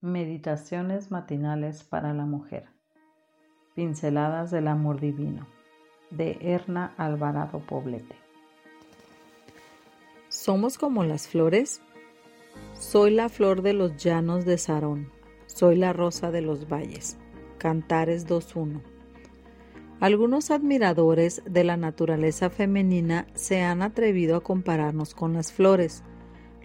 Meditaciones 0.00 1.10
matinales 1.10 1.82
para 1.82 2.14
la 2.14 2.24
mujer. 2.24 2.66
Pinceladas 3.74 4.52
del 4.52 4.68
amor 4.68 5.00
divino. 5.00 5.48
De 6.10 6.38
Erna 6.40 6.94
Alvarado 6.96 7.58
Poblete. 7.58 8.14
¿Somos 10.28 10.78
como 10.78 11.02
las 11.02 11.26
flores? 11.26 11.82
Soy 12.74 13.10
la 13.10 13.28
flor 13.28 13.62
de 13.62 13.72
los 13.72 13.96
llanos 13.96 14.44
de 14.44 14.56
Sarón. 14.58 15.10
Soy 15.46 15.74
la 15.74 15.92
rosa 15.92 16.30
de 16.30 16.42
los 16.42 16.68
valles. 16.68 17.16
Cantares 17.58 18.28
2.1. 18.28 18.80
Algunos 19.98 20.52
admiradores 20.52 21.42
de 21.44 21.64
la 21.64 21.76
naturaleza 21.76 22.50
femenina 22.50 23.26
se 23.34 23.62
han 23.62 23.82
atrevido 23.82 24.36
a 24.36 24.44
compararnos 24.44 25.16
con 25.16 25.34
las 25.34 25.52
flores. 25.52 26.04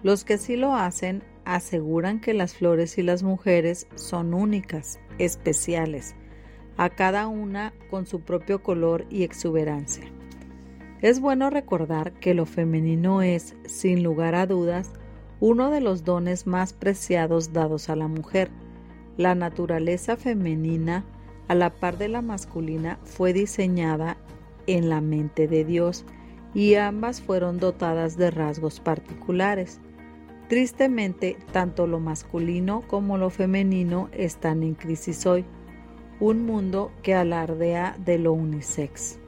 Los 0.03 0.23
que 0.23 0.37
sí 0.37 0.55
lo 0.55 0.75
hacen 0.75 1.23
aseguran 1.45 2.19
que 2.19 2.33
las 2.33 2.55
flores 2.55 2.97
y 2.97 3.03
las 3.03 3.23
mujeres 3.23 3.87
son 3.95 4.33
únicas, 4.33 4.99
especiales, 5.17 6.15
a 6.77 6.89
cada 6.89 7.27
una 7.27 7.73
con 7.89 8.05
su 8.05 8.21
propio 8.21 8.63
color 8.63 9.05
y 9.09 9.23
exuberancia. 9.23 10.05
Es 11.01 11.19
bueno 11.19 11.49
recordar 11.49 12.13
que 12.13 12.33
lo 12.33 12.45
femenino 12.45 13.21
es, 13.21 13.55
sin 13.65 14.03
lugar 14.03 14.35
a 14.35 14.45
dudas, 14.45 14.91
uno 15.41 15.69
de 15.69 15.81
los 15.81 16.05
dones 16.05 16.47
más 16.47 16.71
preciados 16.71 17.51
dados 17.51 17.89
a 17.89 17.97
la 17.97 18.07
mujer. 18.07 18.49
La 19.17 19.35
naturaleza 19.35 20.15
femenina, 20.15 21.03
a 21.49 21.55
la 21.55 21.71
par 21.71 21.97
de 21.97 22.07
la 22.07 22.21
masculina, 22.21 22.99
fue 23.03 23.33
diseñada 23.33 24.15
en 24.65 24.87
la 24.87 25.01
mente 25.01 25.49
de 25.49 25.65
Dios 25.65 26.05
y 26.53 26.75
ambas 26.75 27.21
fueron 27.21 27.59
dotadas 27.59 28.15
de 28.15 28.31
rasgos 28.31 28.79
particulares. 28.79 29.81
Tristemente, 30.47 31.37
tanto 31.51 31.87
lo 31.87 31.99
masculino 31.99 32.81
como 32.87 33.17
lo 33.17 33.29
femenino 33.29 34.09
están 34.11 34.61
en 34.63 34.75
crisis 34.75 35.25
hoy, 35.25 35.45
un 36.19 36.45
mundo 36.45 36.91
que 37.01 37.15
alardea 37.15 37.95
de 38.03 38.19
lo 38.19 38.33
unisex. 38.33 39.19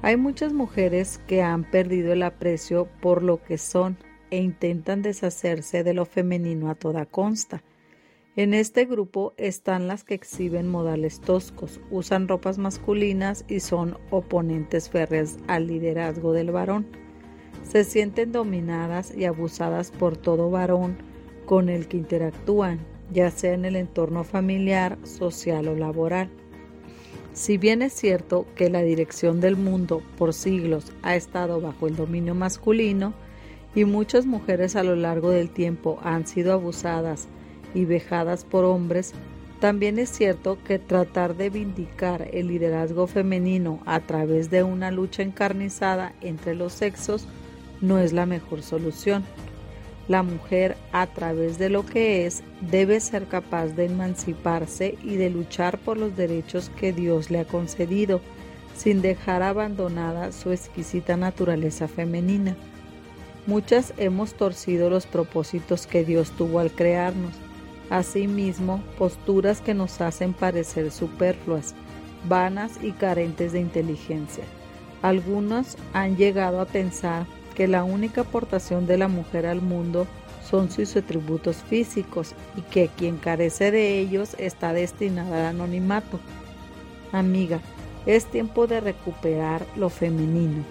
Hay 0.00 0.16
muchas 0.16 0.52
mujeres 0.52 1.18
que 1.26 1.42
han 1.42 1.64
perdido 1.64 2.12
el 2.12 2.22
aprecio 2.22 2.88
por 3.00 3.22
lo 3.22 3.42
que 3.42 3.58
son 3.58 3.98
e 4.30 4.38
intentan 4.38 5.02
deshacerse 5.02 5.84
de 5.84 5.94
lo 5.94 6.04
femenino 6.04 6.70
a 6.70 6.74
toda 6.74 7.04
consta. 7.04 7.62
En 8.36 8.54
este 8.54 8.84
grupo 8.84 9.34
están 9.36 9.88
las 9.88 10.04
que 10.04 10.14
exhiben 10.14 10.68
modales 10.68 11.20
toscos, 11.20 11.80
usan 11.90 12.28
ropas 12.28 12.58
masculinas 12.58 13.44
y 13.48 13.60
son 13.60 13.98
oponentes 14.10 14.88
férreas 14.88 15.38
al 15.48 15.66
liderazgo 15.66 16.32
del 16.32 16.52
varón 16.52 17.07
se 17.68 17.84
sienten 17.84 18.32
dominadas 18.32 19.14
y 19.14 19.26
abusadas 19.26 19.90
por 19.90 20.16
todo 20.16 20.50
varón 20.50 20.96
con 21.44 21.68
el 21.68 21.86
que 21.86 21.98
interactúan, 21.98 22.78
ya 23.12 23.30
sea 23.30 23.52
en 23.52 23.64
el 23.64 23.76
entorno 23.76 24.24
familiar, 24.24 24.98
social 25.04 25.68
o 25.68 25.74
laboral. 25.74 26.30
Si 27.34 27.58
bien 27.58 27.82
es 27.82 27.92
cierto 27.92 28.46
que 28.56 28.70
la 28.70 28.82
dirección 28.82 29.40
del 29.40 29.56
mundo 29.56 30.02
por 30.16 30.32
siglos 30.32 30.92
ha 31.02 31.14
estado 31.14 31.60
bajo 31.60 31.86
el 31.86 31.94
dominio 31.94 32.34
masculino 32.34 33.12
y 33.74 33.84
muchas 33.84 34.26
mujeres 34.26 34.74
a 34.74 34.82
lo 34.82 34.96
largo 34.96 35.30
del 35.30 35.50
tiempo 35.50 35.98
han 36.02 36.26
sido 36.26 36.54
abusadas 36.54 37.28
y 37.74 37.84
vejadas 37.84 38.44
por 38.44 38.64
hombres, 38.64 39.12
también 39.60 39.98
es 39.98 40.08
cierto 40.08 40.58
que 40.64 40.78
tratar 40.78 41.36
de 41.36 41.50
vindicar 41.50 42.28
el 42.32 42.48
liderazgo 42.48 43.06
femenino 43.06 43.80
a 43.84 44.00
través 44.00 44.50
de 44.50 44.62
una 44.62 44.90
lucha 44.90 45.22
encarnizada 45.22 46.14
entre 46.22 46.54
los 46.54 46.72
sexos 46.72 47.28
no 47.80 47.98
es 47.98 48.12
la 48.12 48.26
mejor 48.26 48.62
solución. 48.62 49.24
La 50.08 50.22
mujer, 50.22 50.76
a 50.92 51.06
través 51.06 51.58
de 51.58 51.68
lo 51.68 51.84
que 51.84 52.24
es, 52.24 52.42
debe 52.62 52.98
ser 53.00 53.26
capaz 53.26 53.68
de 53.68 53.84
emanciparse 53.84 54.96
y 55.02 55.16
de 55.16 55.28
luchar 55.28 55.78
por 55.78 55.98
los 55.98 56.16
derechos 56.16 56.70
que 56.80 56.94
Dios 56.94 57.30
le 57.30 57.40
ha 57.40 57.44
concedido, 57.44 58.22
sin 58.74 59.02
dejar 59.02 59.42
abandonada 59.42 60.32
su 60.32 60.50
exquisita 60.50 61.16
naturaleza 61.18 61.88
femenina. 61.88 62.56
Muchas 63.46 63.92
hemos 63.98 64.34
torcido 64.34 64.88
los 64.88 65.06
propósitos 65.06 65.86
que 65.86 66.04
Dios 66.04 66.30
tuvo 66.30 66.58
al 66.58 66.70
crearnos. 66.70 67.32
Asimismo, 67.90 68.82
posturas 68.98 69.60
que 69.60 69.74
nos 69.74 70.00
hacen 70.00 70.32
parecer 70.32 70.90
superfluas, 70.90 71.74
vanas 72.28 72.78
y 72.82 72.92
carentes 72.92 73.52
de 73.52 73.60
inteligencia. 73.60 74.44
Algunos 75.02 75.76
han 75.92 76.16
llegado 76.16 76.60
a 76.60 76.66
pensar 76.66 77.26
que 77.58 77.66
la 77.66 77.82
única 77.82 78.20
aportación 78.20 78.86
de 78.86 78.96
la 78.98 79.08
mujer 79.08 79.44
al 79.44 79.60
mundo 79.60 80.06
son 80.48 80.70
sus 80.70 80.96
atributos 80.96 81.56
físicos 81.56 82.36
y 82.56 82.60
que 82.60 82.86
quien 82.86 83.16
carece 83.16 83.72
de 83.72 83.98
ellos 83.98 84.36
está 84.38 84.72
destinada 84.72 85.40
al 85.40 85.56
anonimato. 85.56 86.20
Amiga, 87.10 87.58
es 88.06 88.26
tiempo 88.26 88.68
de 88.68 88.80
recuperar 88.80 89.66
lo 89.74 89.90
femenino. 89.90 90.62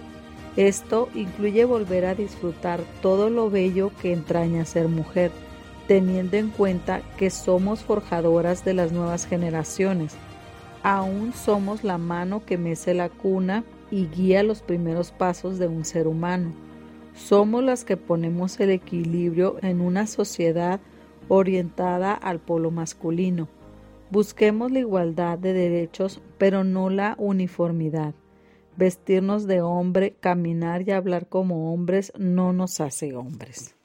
Esto 0.55 1.09
incluye 1.13 1.65
volver 1.65 2.05
a 2.05 2.15
disfrutar 2.15 2.79
todo 3.01 3.29
lo 3.29 3.49
bello 3.49 3.91
que 4.01 4.13
entraña 4.13 4.63
ser 4.63 4.87
mujer, 4.87 5.31
teniendo 5.89 6.37
en 6.37 6.51
cuenta 6.51 7.01
que 7.17 7.29
somos 7.29 7.81
forjadoras 7.81 8.63
de 8.63 8.75
las 8.75 8.93
nuevas 8.93 9.25
generaciones. 9.25 10.15
Aún 10.83 11.33
somos 11.33 11.83
la 11.83 11.97
mano 11.97 12.45
que 12.45 12.57
mece 12.57 12.93
la 12.93 13.09
cuna 13.09 13.65
y 13.91 14.07
guía 14.07 14.41
los 14.41 14.61
primeros 14.61 15.11
pasos 15.11 15.59
de 15.59 15.67
un 15.67 15.83
ser 15.83 16.07
humano 16.07 16.53
somos 17.17 17.63
las 17.63 17.83
que 17.83 17.97
ponemos 17.97 18.59
el 18.59 18.69
equilibrio 18.69 19.57
en 19.61 19.81
una 19.81 20.07
sociedad 20.07 20.79
orientada 21.27 22.13
al 22.13 22.39
polo 22.39 22.71
masculino. 22.71 23.49
Busquemos 24.09 24.71
la 24.71 24.79
igualdad 24.79 25.37
de 25.37 25.51
derechos, 25.51 26.21
pero 26.37 26.63
no 26.63 26.89
la 26.89 27.15
uniformidad. 27.17 28.13
Vestirnos 28.77 29.47
de 29.47 29.61
hombre, 29.61 30.15
caminar 30.19 30.87
y 30.87 30.91
hablar 30.91 31.27
como 31.27 31.73
hombres 31.73 32.13
no 32.17 32.53
nos 32.53 32.79
hace 32.79 33.15
hombres. 33.15 33.76